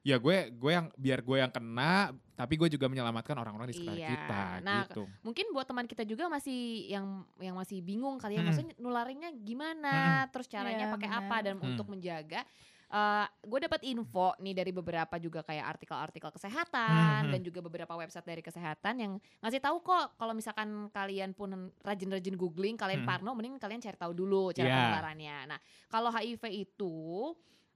ya 0.09 0.17
gue 0.17 0.37
gue 0.51 0.71
yang 0.73 0.89
biar 0.97 1.21
gue 1.21 1.37
yang 1.37 1.53
kena 1.53 2.17
tapi 2.33 2.55
gue 2.55 2.69
juga 2.71 2.87
menyelamatkan 2.87 3.37
orang-orang 3.37 3.69
di 3.69 3.77
sekitar 3.77 3.99
Iya. 3.99 4.09
kita 4.09 4.43
Nah, 4.63 4.83
gitu 4.87 5.05
mungkin 5.21 5.53
buat 5.53 5.67
teman 5.67 5.85
kita 5.85 6.03
juga 6.03 6.25
masih 6.27 6.89
yang 6.89 7.07
yang 7.37 7.53
masih 7.53 7.83
bingung 7.83 8.17
kali 8.17 8.35
ya 8.35 8.41
Mm-mm. 8.41 8.49
maksudnya 8.49 8.75
nularinnya 8.79 9.31
gimana 9.39 9.95
terus 10.31 10.49
caranya 10.49 10.89
Iya, 10.89 10.95
pakai 10.95 11.11
apa 11.11 11.37
dan 11.43 11.55
Mm. 11.57 11.67
untuk 11.67 11.87
menjaga 11.89 12.41
eh 12.89 13.27
gue 13.45 13.61
dapat 13.61 13.85
info 13.85 14.33
nih 14.41 14.57
dari 14.57 14.73
beberapa 14.73 15.21
juga 15.21 15.45
kayak 15.45 15.77
artikel-artikel 15.77 16.33
kesehatan 16.33 17.21
Mhm. 17.21 17.33
dan 17.37 17.41
juga 17.45 17.61
beberapa 17.61 17.93
website 17.93 18.25
dari 18.25 18.41
kesehatan 18.41 18.95
yang 18.97 19.13
ngasih 19.39 19.61
tahu 19.61 19.85
kok 19.85 20.17
kalau 20.17 20.33
misalkan 20.33 20.89
kalian 20.89 21.37
pun 21.37 21.53
rajin-rajin 21.85 22.33
googling 22.33 22.81
kalian 22.81 23.05
Mhm. 23.05 23.09
parno 23.13 23.37
mending 23.37 23.61
kalian 23.61 23.85
cari 23.85 23.93
tahu 23.95 24.17
dulu 24.17 24.57
cara 24.57 24.65
Iya. 24.65 24.77
penularannya. 24.81 25.37
Nah 25.47 25.59
kalau 25.87 26.09
HIV 26.09 26.49
itu 26.49 26.97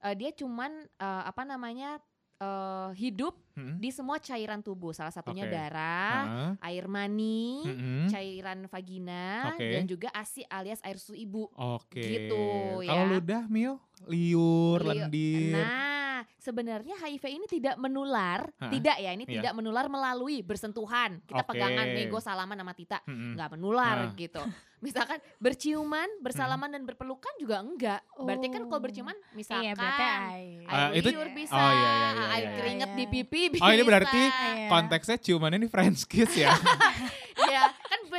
eh, 0.00 0.16
dia 0.16 0.32
cuman 0.32 0.72
eh, 0.80 1.22
apa 1.28 1.44
namanya 1.44 2.00
eh, 2.42 2.90
hidup 2.98 3.38
Mm-mm. 3.54 3.78
di 3.78 3.94
semua 3.94 4.18
cairan 4.18 4.58
tubuh. 4.58 4.90
Salah 4.90 5.14
satunya 5.14 5.46
Oke. 5.46 5.54
darah, 5.54 6.18
Heeh. 6.26 6.50
air 6.66 6.86
mani, 6.90 7.62
Mm-mm. 7.62 8.10
cairan 8.10 8.66
vagina, 8.66 9.54
Oke. 9.54 9.70
dan 9.70 9.84
juga 9.86 10.08
ASI 10.10 10.42
alias 10.50 10.82
air 10.82 10.98
susu 10.98 11.14
ibu. 11.14 11.46
Oke. 11.54 12.02
Gitu, 12.02 12.44
Kalau 12.82 13.04
ya. 13.06 13.12
ludah, 13.12 13.42
Mio, 13.46 13.78
liur, 14.04 14.82
Liur. 14.82 14.82
lendir. 14.82 15.54
Nah, 15.54 15.91
sebenarnya 16.36 16.94
HIV 16.96 17.24
ini 17.28 17.46
tidak 17.46 17.76
menular, 17.76 18.48
Hah? 18.56 18.68
tidak 18.68 18.96
ya, 18.96 19.10
ini 19.10 19.24
Iya. 19.24 19.32
tidak 19.38 19.52
menular 19.54 19.86
melalui 19.86 20.40
bersentuhan. 20.40 21.20
Kita 21.22 21.42
Oke. 21.42 21.50
pegangan, 21.54 21.86
nego, 21.88 22.18
salaman 22.18 22.56
sama 22.56 22.72
Tita, 22.72 22.98
nggak 23.04 23.48
menular 23.52 24.08
Ah. 24.08 24.14
gitu. 24.14 24.42
Misalkan 24.80 25.22
berciuman, 25.38 26.10
bersalaman 26.18 26.66
dan 26.68 26.82
berpelukan 26.82 27.30
juga 27.38 27.62
enggak. 27.62 28.02
Berarti 28.16 28.46
kan 28.48 28.62
kalau 28.64 28.76
Oh. 28.76 28.82
berciuman 28.82 29.14
misalkan 29.32 29.62
Iya, 29.64 29.72
berarti 29.72 30.02
air. 30.02 30.66
Air 30.66 30.90
itu- 30.98 31.10
liur 31.12 31.30
bisa, 31.30 31.54
oh, 31.54 31.62
iya, 31.62 31.70
iya, 31.70 32.08
iya, 32.10 32.26
air 32.28 32.42
iya. 32.42 32.56
keringet 32.56 32.88
Iya, 32.88 32.98
di 32.98 33.04
pipi 33.06 33.40
bisa. 33.54 33.62
Oh, 33.62 33.70
ini 33.70 33.82
berarti 33.82 34.22
Iya. 34.24 34.66
Konteksnya 34.66 35.16
ciumannya 35.16 35.56
ini 35.56 35.68
French 35.68 36.02
kiss 36.04 36.34
ya. 36.34 36.50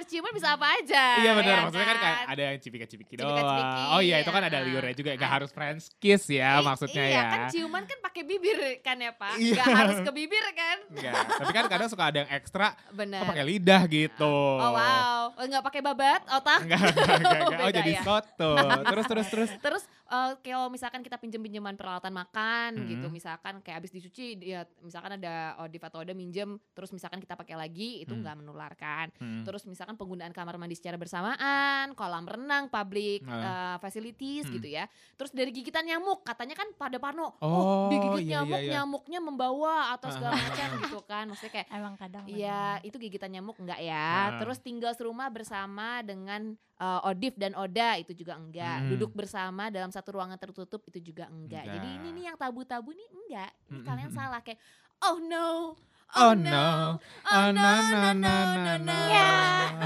Iya, 0.04 0.20
kan 0.20 0.30
berciuman 0.30 0.34
bisa 0.34 0.50
apa 0.52 0.68
aja. 0.74 1.04
iya 1.18 1.32
benar, 1.34 1.48
ya 1.50 1.62
maksudnya 1.64 1.88
kan 1.88 1.98
kayak 1.98 2.20
ada 2.26 2.42
yang 2.44 2.58
cipika-cipiki 2.60 3.14
doang. 3.16 3.30
Cipika-cipiki, 3.30 3.82
Oh 3.90 4.02
iya, 4.02 4.16
itu 4.20 4.30
kan 4.30 4.44
ada 4.44 4.58
ya. 4.58 4.66
liurnya 4.66 4.94
juga, 4.94 5.10
gak 5.14 5.24
Ah. 5.24 5.34
harus 5.34 5.50
French 5.50 5.84
kiss 5.98 6.24
ya 6.30 6.50
I- 6.54 6.64
maksudnya 6.64 7.04
iya, 7.04 7.16
ya. 7.16 7.24
kan 7.26 7.40
ciuman 7.50 7.84
kan 7.84 7.98
pakai 8.02 8.22
bibir 8.24 8.58
kan 8.80 8.98
ya 8.98 9.12
Pak. 9.12 9.36
Iya. 9.36 9.54
Nggak 9.56 9.78
harus 9.78 9.98
ke 10.02 10.12
bibir 10.12 10.46
kan. 10.54 10.78
Enggak, 10.90 11.14
tapi 11.34 11.52
kan 11.52 11.66
kadang 11.68 11.88
suka 11.88 12.04
ada 12.06 12.18
yang 12.20 12.32
ekstra, 12.32 12.68
Benar. 12.92 13.20
kok 13.20 13.30
pakai 13.30 13.46
lidah 13.46 13.82
gitu. 13.86 14.36
Oh 14.54 14.72
wow, 14.72 15.24
Oh, 15.34 15.46
nggak 15.46 15.64
pakai 15.64 15.82
babat 15.82 16.22
otak. 16.28 16.60
Enggak, 16.62 16.80
enggak, 16.84 17.08
enggak, 17.16 17.38
enggak. 17.40 17.62
Oh 17.64 17.72
jadi 17.72 17.92
ya. 17.94 18.02
soto. 18.04 18.52
Terus, 18.94 19.06
terus, 19.08 19.28
terus. 19.28 19.52
Terus 19.58 19.84
eh, 20.06 20.32
kalau 20.44 20.68
misalkan 20.68 21.00
kita 21.00 21.16
pinjem-pinjeman 21.18 21.74
peralatan 21.74 22.12
makan 22.12 22.70
Mm-mm. 22.76 22.90
gitu, 22.90 23.08
misalkan 23.10 23.62
kayak 23.62 23.80
habis 23.80 23.90
dicuci, 23.90 24.36
dia 24.36 24.62
misalkan 24.80 25.16
ada 25.16 25.34
Odif 25.60 25.82
atau 25.82 26.02
Oda 26.02 26.12
minjem, 26.12 26.58
terus 26.74 26.92
misalkan 26.92 27.18
kita 27.18 27.34
pakai 27.34 27.56
lagi, 27.56 28.00
itu 28.00 28.12
Hmm. 28.12 28.22
nggak 28.22 28.36
menularkan. 28.38 29.06
Hmm. 29.16 29.42
Terus 29.42 29.64
misalkan 29.64 29.93
penggunaan 29.94 30.30
kamar 30.30 30.56
mandi 30.56 30.74
secara 30.74 30.96
bersamaan, 30.96 31.92
kolam 31.94 32.24
renang, 32.24 32.68
public 32.68 33.22
Ah. 33.24 33.38
eh, 33.74 33.78
facilities 33.80 34.46
Hmm. 34.46 34.56
gitu 34.56 34.68
ya. 34.68 34.86
Terus 35.14 35.30
dari 35.30 35.50
gigitan 35.50 35.84
nyamuk, 35.84 36.22
katanya 36.22 36.54
kan 36.54 36.68
pada 36.74 36.98
Parno, 36.98 37.36
Oh, 37.36 37.48
oh, 37.48 37.88
digigit 37.88 38.26
iya, 38.26 38.40
nyamuk, 38.40 38.56
iya, 38.56 38.64
iya. 38.64 38.74
nyamuknya 38.78 39.20
membawa 39.20 39.76
atau 39.92 40.10
segala 40.10 40.34
Ah. 40.34 40.42
macam 40.44 40.68
gitu 40.80 41.00
kan. 41.04 41.24
Maksudnya 41.26 41.54
kayak 41.54 41.68
Emang 41.70 41.96
kadang. 41.96 42.26
Iya, 42.26 42.62
itu 42.82 42.96
gigitan 42.98 43.30
nyamuk 43.30 43.58
enggak 43.58 43.80
ya. 43.80 44.10
Ah. 44.30 44.40
Terus 44.40 44.60
tinggal 44.60 44.94
serumah 44.94 45.28
bersama 45.28 46.00
dengan 46.00 46.54
eh, 46.76 47.08
Odif 47.08 47.38
dan 47.38 47.54
Oda 47.54 47.96
itu 47.96 48.12
juga 48.14 48.36
enggak. 48.36 48.78
Hmm. 48.82 48.90
Duduk 48.90 49.14
bersama 49.14 49.70
dalam 49.70 49.88
satu 49.88 50.12
ruangan 50.12 50.36
tertutup 50.36 50.84
itu 50.86 51.00
juga 51.06 51.26
enggak. 51.26 51.64
Jadi 51.64 51.80
ini 51.88 51.96
Enggak. 52.02 52.12
nih 52.12 52.24
yang 52.26 52.36
tabu-tabu 52.36 52.92
nih 52.92 53.08
enggak. 53.10 53.52
Ini 53.66 53.80
Mm, 53.80 53.86
kalian 53.86 54.10
mm, 54.10 54.18
salah 54.18 54.42
kayak 54.42 54.60
oh 55.02 55.18
no. 55.18 55.78
Oh 56.15 56.34
no, 56.34 57.00
oh 57.25 57.48
no, 57.50 57.72
no, 57.84 58.01
no, 58.13 58.34
no, 58.53 58.74
no. 58.79 58.93
Iya, 58.93 59.27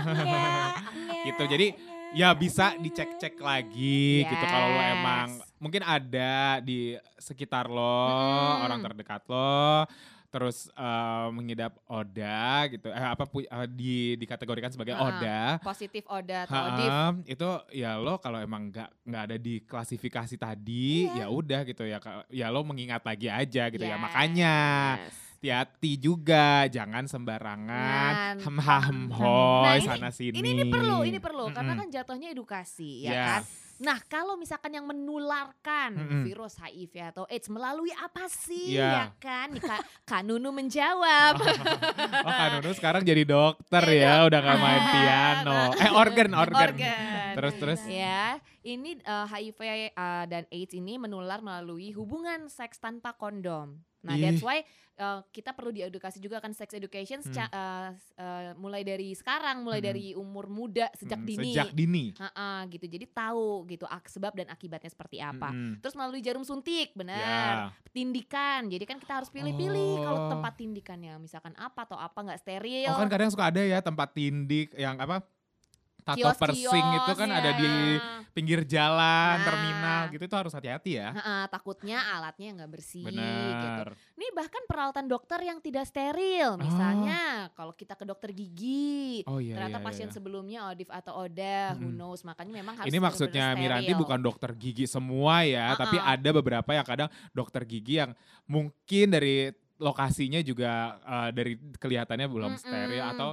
iya, 0.03 0.51
Gitu, 1.24 1.41
iya, 1.41 1.51
jadi 1.51 1.67
Ya 2.10 2.31
bisa 2.31 2.72
dicek-cek 2.74 3.36
lagi 3.38 4.24
gitu 4.24 4.46
kalau 4.48 4.67
lo 4.69 4.79
Yes. 4.79 4.96
emang 4.96 5.27
mungkin 5.60 5.84
ada 5.84 6.34
di 6.57 6.96
sekitar 7.17 7.67
lo, 7.67 8.07
Mm-mm. 8.07 8.63
orang 8.63 8.79
terdekat 8.79 9.27
lo 9.27 9.84
terus 10.27 10.67
eh, 10.69 11.27
mengidap 11.29 11.75
oda 11.86 12.67
gitu 12.67 12.88
eh 12.89 13.05
apa 13.05 13.27
eh, 13.27 13.67
di 13.69 13.96
dikategorikan 14.15 14.72
sebagai 14.72 14.91
Ha-ha. 14.91 15.07
oda 15.10 15.39
Positif 15.60 16.03
Oda 16.07 16.43
atau 16.43 16.62
Odif. 16.69 16.88
Ha-ha, 16.89 17.12
itu 17.24 17.50
ya 17.74 17.96
lo 17.96 18.19
kalau 18.19 18.39
emang 18.39 18.67
nggak 18.67 18.89
nggak 19.03 19.24
ada 19.24 19.36
di 19.36 19.60
klasifikasi 19.62 20.36
tadi 20.36 21.12
Iya. 21.12 21.15
ya 21.22 21.27
udah 21.27 21.60
gitu 21.63 21.84
ya 21.84 22.00
ya 22.29 22.48
lo 22.48 22.63
mengingat 22.63 23.03
lagi 23.03 23.27
aja 23.27 23.67
gitu 23.67 23.84
ya 23.84 24.00
Yes. 24.00 25.26
Hati-hati 25.38 25.91
juga 25.96 26.65
jangan 26.65 27.06
sembarangan 27.06 28.34
Nah, 28.34 28.41
hem 28.41 28.58
ham 28.58 28.98
Nah, 29.06 29.15
hoy 29.15 29.77
ini- 29.77 29.86
sana 29.86 30.10
sini 30.10 30.34
Ini 30.34 30.50
ini 30.51 30.63
perlu, 30.65 31.06
ini 31.06 31.22
perlu 31.22 31.53
karena 31.53 31.72
Mm-mm. 31.72 31.82
kan 31.86 31.94
jatuhnya 31.94 32.34
edukasi 32.34 33.06
ya 33.06 33.12
Ya. 33.13 33.25
kan. 33.29 33.41
Nah, 33.77 34.01
kalau 34.03 34.34
misalkan 34.34 34.74
yang 34.74 34.89
menularkan 34.89 35.94
Mm-mm. 35.94 36.22
virus 36.25 36.58
HIV 36.58 37.13
atau 37.13 37.29
AIDS 37.29 37.46
melalui 37.46 37.94
apa 37.94 38.25
sih 38.25 38.74
Iya. 38.74 38.89
ya 38.89 39.06
kan? 39.15 39.53
Nih, 39.53 39.62
Kak, 39.62 39.82
Kak 40.03 40.22
Nunu 40.24 40.50
menjawab. 40.50 41.38
Oh 42.25 42.34
Kak 42.34 42.48
Nunu 42.56 42.74
sekarang 42.74 43.06
jadi 43.06 43.22
dokter 43.22 43.86
ya, 43.88 44.25
udah 44.25 44.39
gak 44.39 44.58
main 44.58 44.82
piano. 44.89 45.60
Eh 45.77 45.91
organ, 45.94 46.34
organ. 46.34 46.74
Organ. 46.74 47.34
Terus 47.38 47.53
terus. 47.56 47.79
Ya, 47.86 48.41
ini 48.63 48.98
eh, 48.98 49.25
HIV 49.27 49.60
eh, 49.62 49.94
dan 50.25 50.50
AIDS 50.50 50.74
ini 50.74 50.98
menular 50.98 51.38
melalui 51.39 51.94
hubungan 51.94 52.50
seks 52.50 52.82
tanpa 52.82 53.13
kondom. 53.13 53.77
Nah, 54.08 54.16
Ih. 54.16 54.24
that's 54.24 54.42
why 54.42 54.64
eh, 54.98 55.22
kita 55.30 55.54
perlu 55.54 55.70
diedukasi 55.70 56.18
juga 56.18 56.42
kan 56.42 56.50
sex 56.52 56.74
education 56.74 57.22
Hmm. 57.22 57.38
eh, 57.38 57.90
eh, 58.18 58.52
mulai 58.58 58.82
dari 58.82 59.14
sekarang, 59.14 59.62
mulai 59.62 59.78
Hmm. 59.78 59.88
dari 59.88 60.06
umur 60.12 60.50
muda 60.50 60.90
sejak 60.92 61.22
Hmm, 61.22 61.30
dini. 61.30 61.54
Sejak 61.54 61.70
dini. 61.70 62.06
Ha-ha, 62.18 62.66
gitu. 62.66 62.90
Jadi 62.90 63.06
tahu 63.06 63.46
gitu 63.68 63.86
ak- 63.86 64.10
sebab 64.10 64.34
dan 64.34 64.50
akibatnya 64.50 64.90
seperti 64.90 65.22
apa. 65.22 65.54
Mm-mm. 65.54 65.78
Terus 65.78 65.94
melalui 65.94 66.18
jarum 66.20 66.42
suntik, 66.42 66.98
benar. 66.98 67.78
Tindikan. 67.92 68.66
Jadi 68.66 68.84
kan 68.84 68.98
kita 68.98 69.22
harus 69.22 69.30
pilih-pilih 69.30 70.02
kalau 70.02 70.20
Oh. 70.20 70.30
tempat 70.32 70.54
tindikannya 70.56 71.14
misalkan 71.18 71.54
apa 71.54 71.86
atau 71.86 71.94
apa 71.96 72.18
nggak 72.18 72.40
steril. 72.40 72.90
Oh 72.90 72.98
kan 72.98 73.06
kadang 73.08 73.30
suka 73.30 73.50
ada 73.50 73.62
ya 73.62 73.78
tempat 73.80 74.10
tindik 74.12 74.74
yang 74.74 74.98
apa? 74.98 75.22
Tato 76.08 76.30
persing 76.40 76.88
itu 76.96 77.12
kan 77.14 77.28
ada 77.28 77.52
di 77.54 77.68
ya. 78.00 78.24
pinggir 78.32 78.64
jalan, 78.64 79.36
Nah. 79.38 79.44
terminal 79.44 80.02
gitu 80.08 80.24
itu 80.24 80.38
harus 80.38 80.54
hati-hati 80.54 80.92
ya. 80.96 81.12
Ha-ha, 81.12 81.38
takutnya 81.52 82.00
alatnya 82.16 82.56
nggak 82.56 82.72
bersih 82.72 83.04
gitu. 83.04 83.12
Benar. 83.12 83.92
Nih 84.16 84.30
bahkan 84.32 84.64
peralatan 84.64 85.06
dokter 85.06 85.40
yang 85.44 85.60
tidak 85.60 85.84
steril, 85.84 86.56
misalnya 86.56 87.52
kalau 87.54 87.76
kita 87.76 87.94
ke 87.94 88.08
dokter 88.08 88.32
gigi, 88.32 89.28
Oh 89.28 89.38
iya 89.38 89.60
ternyata 89.60 89.84
iya, 89.84 89.86
pasien 89.86 90.08
iya. 90.08 90.16
sebelumnya 90.16 90.60
Odif 90.72 90.88
atau 90.88 91.28
Oda, 91.28 91.76
who 91.76 91.92
Mm-mm. 91.92 91.98
knows, 92.00 92.24
makanya 92.24 92.54
memang 92.56 92.80
harus 92.80 92.88
Ini 92.88 92.98
maksudnya 92.98 93.52
benar-benar 93.52 93.62
Miranti 93.62 93.92
steril. 93.92 94.02
bukan 94.02 94.20
dokter 94.24 94.52
gigi 94.56 94.86
semua 94.88 95.36
ya, 95.44 95.76
tapi 95.76 95.98
Uh-uh. 96.00 96.14
ada 96.16 96.30
beberapa 96.32 96.70
yang 96.72 96.88
kadang 96.88 97.10
dokter 97.36 97.62
gigi 97.68 98.00
yang 98.00 98.12
mungkin 98.48 99.12
dari 99.12 99.52
lokasinya 99.77 100.41
juga 100.41 100.98
eh, 101.05 101.29
dari 101.34 101.53
kelihatannya 101.77 102.27
belum 102.27 102.51
Mm-mm. 102.57 102.62
steril 102.62 103.03
atau 103.05 103.29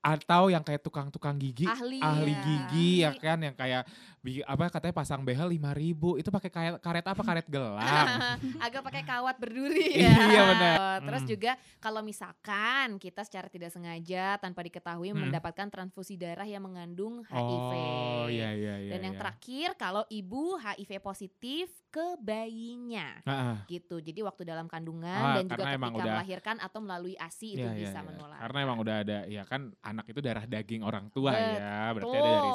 atau 0.00 0.42
yang 0.48 0.64
kayak 0.64 0.80
tukang-tukang 0.80 1.36
gigi 1.36 1.68
ahli, 1.68 2.00
ahli 2.00 2.32
ya. 2.32 2.40
gigi 2.40 2.90
ya 3.04 3.10
kan 3.12 3.38
yang 3.44 3.52
kayak 3.52 3.84
apa 4.22 4.68
katanya 4.68 4.92
pasang 4.94 5.20
behel 5.20 5.48
5000 5.48 5.72
ribu 5.74 6.10
itu 6.14 6.28
pakai 6.28 6.48
karet, 6.48 6.76
karet 6.78 7.06
apa 7.06 7.22
karet 7.22 7.46
gelang 7.46 7.80
agak 8.60 8.82
pakai 8.82 9.02
kawat 9.02 9.36
berduri 9.36 9.96
ya. 10.04 10.12
Iya, 10.12 10.42
benar. 10.46 10.76
Terus 11.02 11.22
Mm. 11.22 11.28
juga 11.30 11.52
kalau 11.78 12.00
misalkan 12.00 12.96
kita 12.96 13.22
secara 13.22 13.46
tidak 13.46 13.70
sengaja 13.70 14.36
tanpa 14.36 14.60
diketahui 14.60 15.10
Mm. 15.10 15.18
mendapatkan 15.26 15.68
transfusi 15.68 16.14
darah 16.14 16.44
yang 16.44 16.60
mengandung 16.60 17.24
HIV. 17.24 17.72
oh 17.72 18.26
iya 18.26 18.52
iya 18.52 18.74
iya 18.78 18.90
Dan 18.92 19.00
yang 19.02 19.14
iya. 19.14 19.20
terakhir 19.20 19.68
kalau 19.74 20.04
ibu 20.06 20.54
HIV 20.54 21.00
positif 21.00 21.66
ke 21.88 22.14
bayinya. 22.20 23.18
Ah, 23.22 23.32
ah. 23.32 23.56
gitu. 23.66 23.98
Jadi 23.98 24.20
waktu 24.20 24.44
dalam 24.44 24.66
kandungan 24.66 25.10
Ah, 25.10 25.34
dan 25.34 25.48
juga 25.48 25.64
ketika 25.66 25.88
udah- 25.90 26.04
melahirkan 26.14 26.56
atau 26.58 26.78
melalui 26.78 27.16
ASI 27.16 27.54
itu 27.54 27.62
Iya, 27.62 27.72
iya, 27.72 27.82
bisa 27.82 27.98
iya. 27.98 28.06
menular. 28.06 28.38
Karena 28.38 28.58
emang 28.60 28.78
udah 28.78 28.96
ada 29.00 29.18
ya 29.26 29.42
kan 29.42 29.60
anak 29.80 30.06
itu 30.06 30.20
darah 30.20 30.44
daging 30.44 30.82
orang 30.82 31.08
tua 31.08 31.32
ya, 31.32 31.90
berarti 31.90 32.14
ada 32.14 32.30
dari 32.30 32.52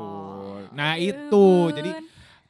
Betul. 0.00 0.60
situ. 0.64 0.76
Nah, 0.76 0.92
itu 0.96 1.46
jadi 1.76 1.90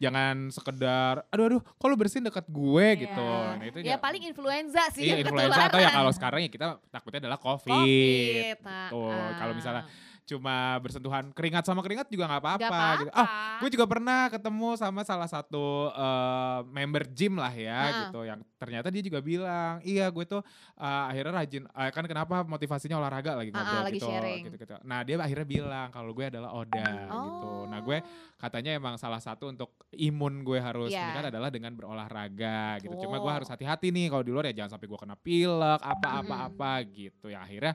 jangan 0.00 0.48
sekedar 0.48 1.28
aduh 1.28 1.44
aduh 1.44 1.60
kok 1.60 1.86
lu 1.92 1.96
bersin 2.00 2.24
dekat 2.24 2.48
gue 2.48 2.86
Iya. 2.88 3.00
gitu. 3.04 3.28
Nah, 3.28 3.64
itu 3.68 3.78
ya 3.84 3.96
paling 4.00 4.22
influenza 4.24 4.82
sih 4.96 5.04
Iya, 5.04 5.20
influenza 5.20 5.68
atau 5.68 5.76
ya 5.76 5.90
kalau 5.92 6.12
sekarang 6.16 6.40
ya 6.40 6.48
kita 6.48 6.66
takutnya 6.88 7.20
adalah 7.28 7.36
COVID. 7.36 7.68
COVID. 7.68 8.56
Nah, 8.64 8.88
Tuh, 8.88 9.12
kalau 9.36 9.52
ah. 9.52 9.56
misalnya 9.56 9.82
cuma 10.30 10.54
bersentuhan 10.78 11.28
keringat 11.30 11.64
sama 11.64 11.80
keringat 11.80 12.06
juga 12.06 12.24
nggak 12.24 12.38
apa-apa 12.38 12.62
apa-apa. 12.64 12.98
gitu. 13.00 13.10
Ah, 13.12 13.28
gue 13.58 13.70
juga 13.70 13.84
pernah 13.84 14.20
ketemu 14.26 14.68
sama 14.74 15.02
salah 15.02 15.26
satu 15.26 15.66
eh, 15.90 16.58
member 16.68 17.02
gym 17.08 17.34
lah 17.34 17.50
ya 17.50 17.74
Ah. 17.74 17.90
gitu 18.00 18.20
yang 18.22 18.38
ternyata 18.54 18.88
dia 18.88 19.02
juga 19.02 19.18
bilang 19.18 19.82
iya 19.82 20.06
gue 20.06 20.24
tuh 20.24 20.38
eh, 20.76 21.02
akhirnya 21.10 21.32
rajin 21.36 21.64
eh, 21.64 21.90
kan 21.90 22.04
kenapa 22.04 22.40
motivasinya 22.42 22.96
olahraga 22.96 23.34
lagi 23.34 23.50
ngobrol 23.50 23.82
lagi 23.82 23.96
gitu, 23.96 24.06
sharing. 24.06 24.42
gitu 24.46 24.56
gitu 24.60 24.74
nah 24.82 25.02
dia 25.02 25.18
akhirnya 25.18 25.44
bilang 25.44 25.88
kalau 25.88 26.12
gue 26.12 26.24
adalah 26.24 26.50
oda 26.52 26.86
gitu 27.10 27.50
nah 27.66 27.80
gue 27.80 27.98
Oh. 28.00 28.38
katanya 28.38 28.72
emang 28.72 28.94
salah 28.96 29.18
satu 29.18 29.48
untuk 29.48 29.68
imun 29.90 30.40
gue 30.40 30.56
harus 30.56 30.88
Iya. 30.88 31.02
meningkat 31.02 31.26
adalah 31.28 31.48
dengan 31.48 31.72
berolahraga 31.74 32.60
gitu 32.78 32.94
cuma 33.00 33.16
gue 33.16 33.24
Betul. 33.24 33.36
harus 33.36 33.48
hati-hati 33.48 33.88
nih 33.88 34.06
kalau 34.06 34.20
di 34.20 34.30
luar 34.30 34.46
ya 34.46 34.56
jangan 34.56 34.76
sampai 34.76 34.86
gue 34.86 34.98
kena 34.98 35.16
pilek 35.16 35.80
apa 35.80 36.08
apa 36.16 36.36
Mm-mm. 36.36 36.48
apa 36.48 36.70
gitu 36.86 37.26
ya 37.26 37.40
akhirnya 37.40 37.74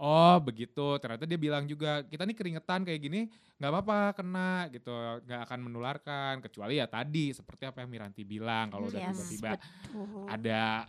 Oh 0.00 0.36
begitu, 0.42 0.96
ternyata 0.98 1.28
dia 1.28 1.38
bilang 1.38 1.68
juga 1.68 2.02
kita 2.08 2.24
nih 2.24 2.36
keringetan 2.36 2.82
kayak 2.82 3.00
gini 3.00 3.20
nggak 3.60 3.70
apa-apa 3.70 3.98
kena 4.18 4.66
gitu, 4.72 4.90
nggak 5.28 5.40
akan 5.46 5.58
menularkan. 5.62 6.34
Kecuali 6.42 6.80
ya 6.80 6.86
tadi 6.90 7.30
seperti 7.30 7.68
apa 7.68 7.84
yang 7.84 7.90
Miranti 7.92 8.22
bilang 8.26 8.72
kalau 8.72 8.90
udah 8.90 8.98
Yes, 8.98 9.12
tiba-tiba 9.12 9.50
ada 10.26 10.88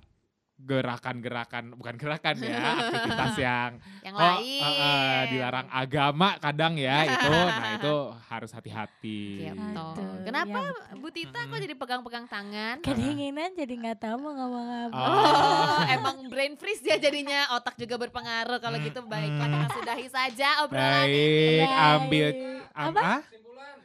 gerakan-gerakan 0.64 1.76
bukan 1.76 1.96
gerakan 2.00 2.36
ya 2.40 2.60
aktivitas 2.80 3.34
yang 3.36 3.72
yang 4.00 4.16
oh 4.16 4.22
lain. 4.40 4.64
eh, 4.64 4.76
eh, 4.80 5.22
dilarang 5.30 5.68
agama 5.68 6.40
kadang 6.40 6.74
ya 6.76 7.04
itu, 7.14 7.32
nah 7.32 7.70
itu 7.76 7.96
harus 8.28 8.52
hati-hati. 8.52 9.52
Gitu. 9.52 9.60
Aduh. 9.76 10.24
Kenapa 10.24 10.60
betul. 10.64 11.00
Bu 11.00 11.08
Tita 11.10 11.40
kok 11.44 11.58
jadi 11.58 11.76
pegang-pegang 11.76 12.26
tangan? 12.26 12.76
Kedinginan 12.80 13.52
jadi 13.54 13.74
nggak 13.76 13.98
tahu 14.00 14.16
mau 14.18 14.32
ngomong 14.34 14.68
apa. 14.88 14.98
Oh, 14.98 15.80
emang 15.86 16.16
brain 16.28 16.56
freeze 16.56 16.82
ya 16.82 16.96
jadinya 16.96 17.52
otak 17.54 17.76
juga 17.76 18.00
berpengaruh 18.00 18.58
kalau 18.58 18.80
gitu 18.80 19.04
baiklah 19.04 19.46
kita 19.46 19.68
sudahi 19.74 20.08
saja 20.08 20.64
obrolan 20.64 21.06
ini. 21.06 21.60
Baik, 21.60 21.70
ambil 21.70 22.28
am- 22.74 22.96
Apa? 22.96 23.14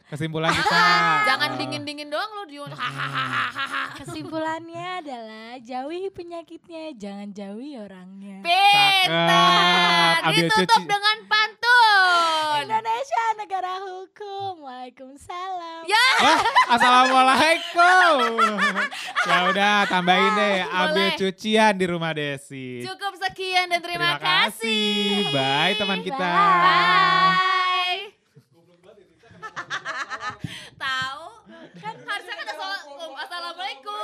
ah? 0.12 0.12
kesimpulan 0.16 0.52
kita. 0.56 0.84
Jangan 1.28 1.50
dingin-dingin 1.60 2.08
doang 2.08 2.30
lu 2.32 2.44
di 2.48 2.56
hahaha. 2.56 3.92
Kesimpulannya 4.00 5.04
adalah 5.04 5.60
jauhi 5.60 6.08
penyakitnya, 6.08 6.96
jangan 6.96 7.28
jauhi 7.34 7.76
orangnya. 7.76 8.40
Pintar. 8.40 10.24
Ditutup 10.32 10.80
cuci. 10.80 10.88
dengan 10.88 11.16
pantun. 11.28 12.62
Indonesia 12.64 13.24
negara 13.36 13.72
hukum. 13.84 14.64
Waalaikumsalam. 14.64 15.84
Ya. 15.84 16.06
Wah, 16.24 16.40
assalamualaikum. 16.78 18.48
ya 19.28 19.36
udah 19.52 19.76
tambahin 19.92 20.32
deh, 20.40 20.58
ambil 20.64 21.08
Boleh. 21.12 21.18
cucian 21.20 21.72
di 21.76 21.84
rumah 21.84 22.12
Desi. 22.16 22.80
Cukup 22.80 23.12
sekian 23.20 23.68
dan 23.68 23.84
terima, 23.84 24.16
Terima 24.16 24.24
kasih. 24.24 25.28
Bye 25.36 25.74
teman 25.76 26.00
kita. 26.00 26.16
Bye. 26.16 27.57
Assalamualaikum. 33.38 33.98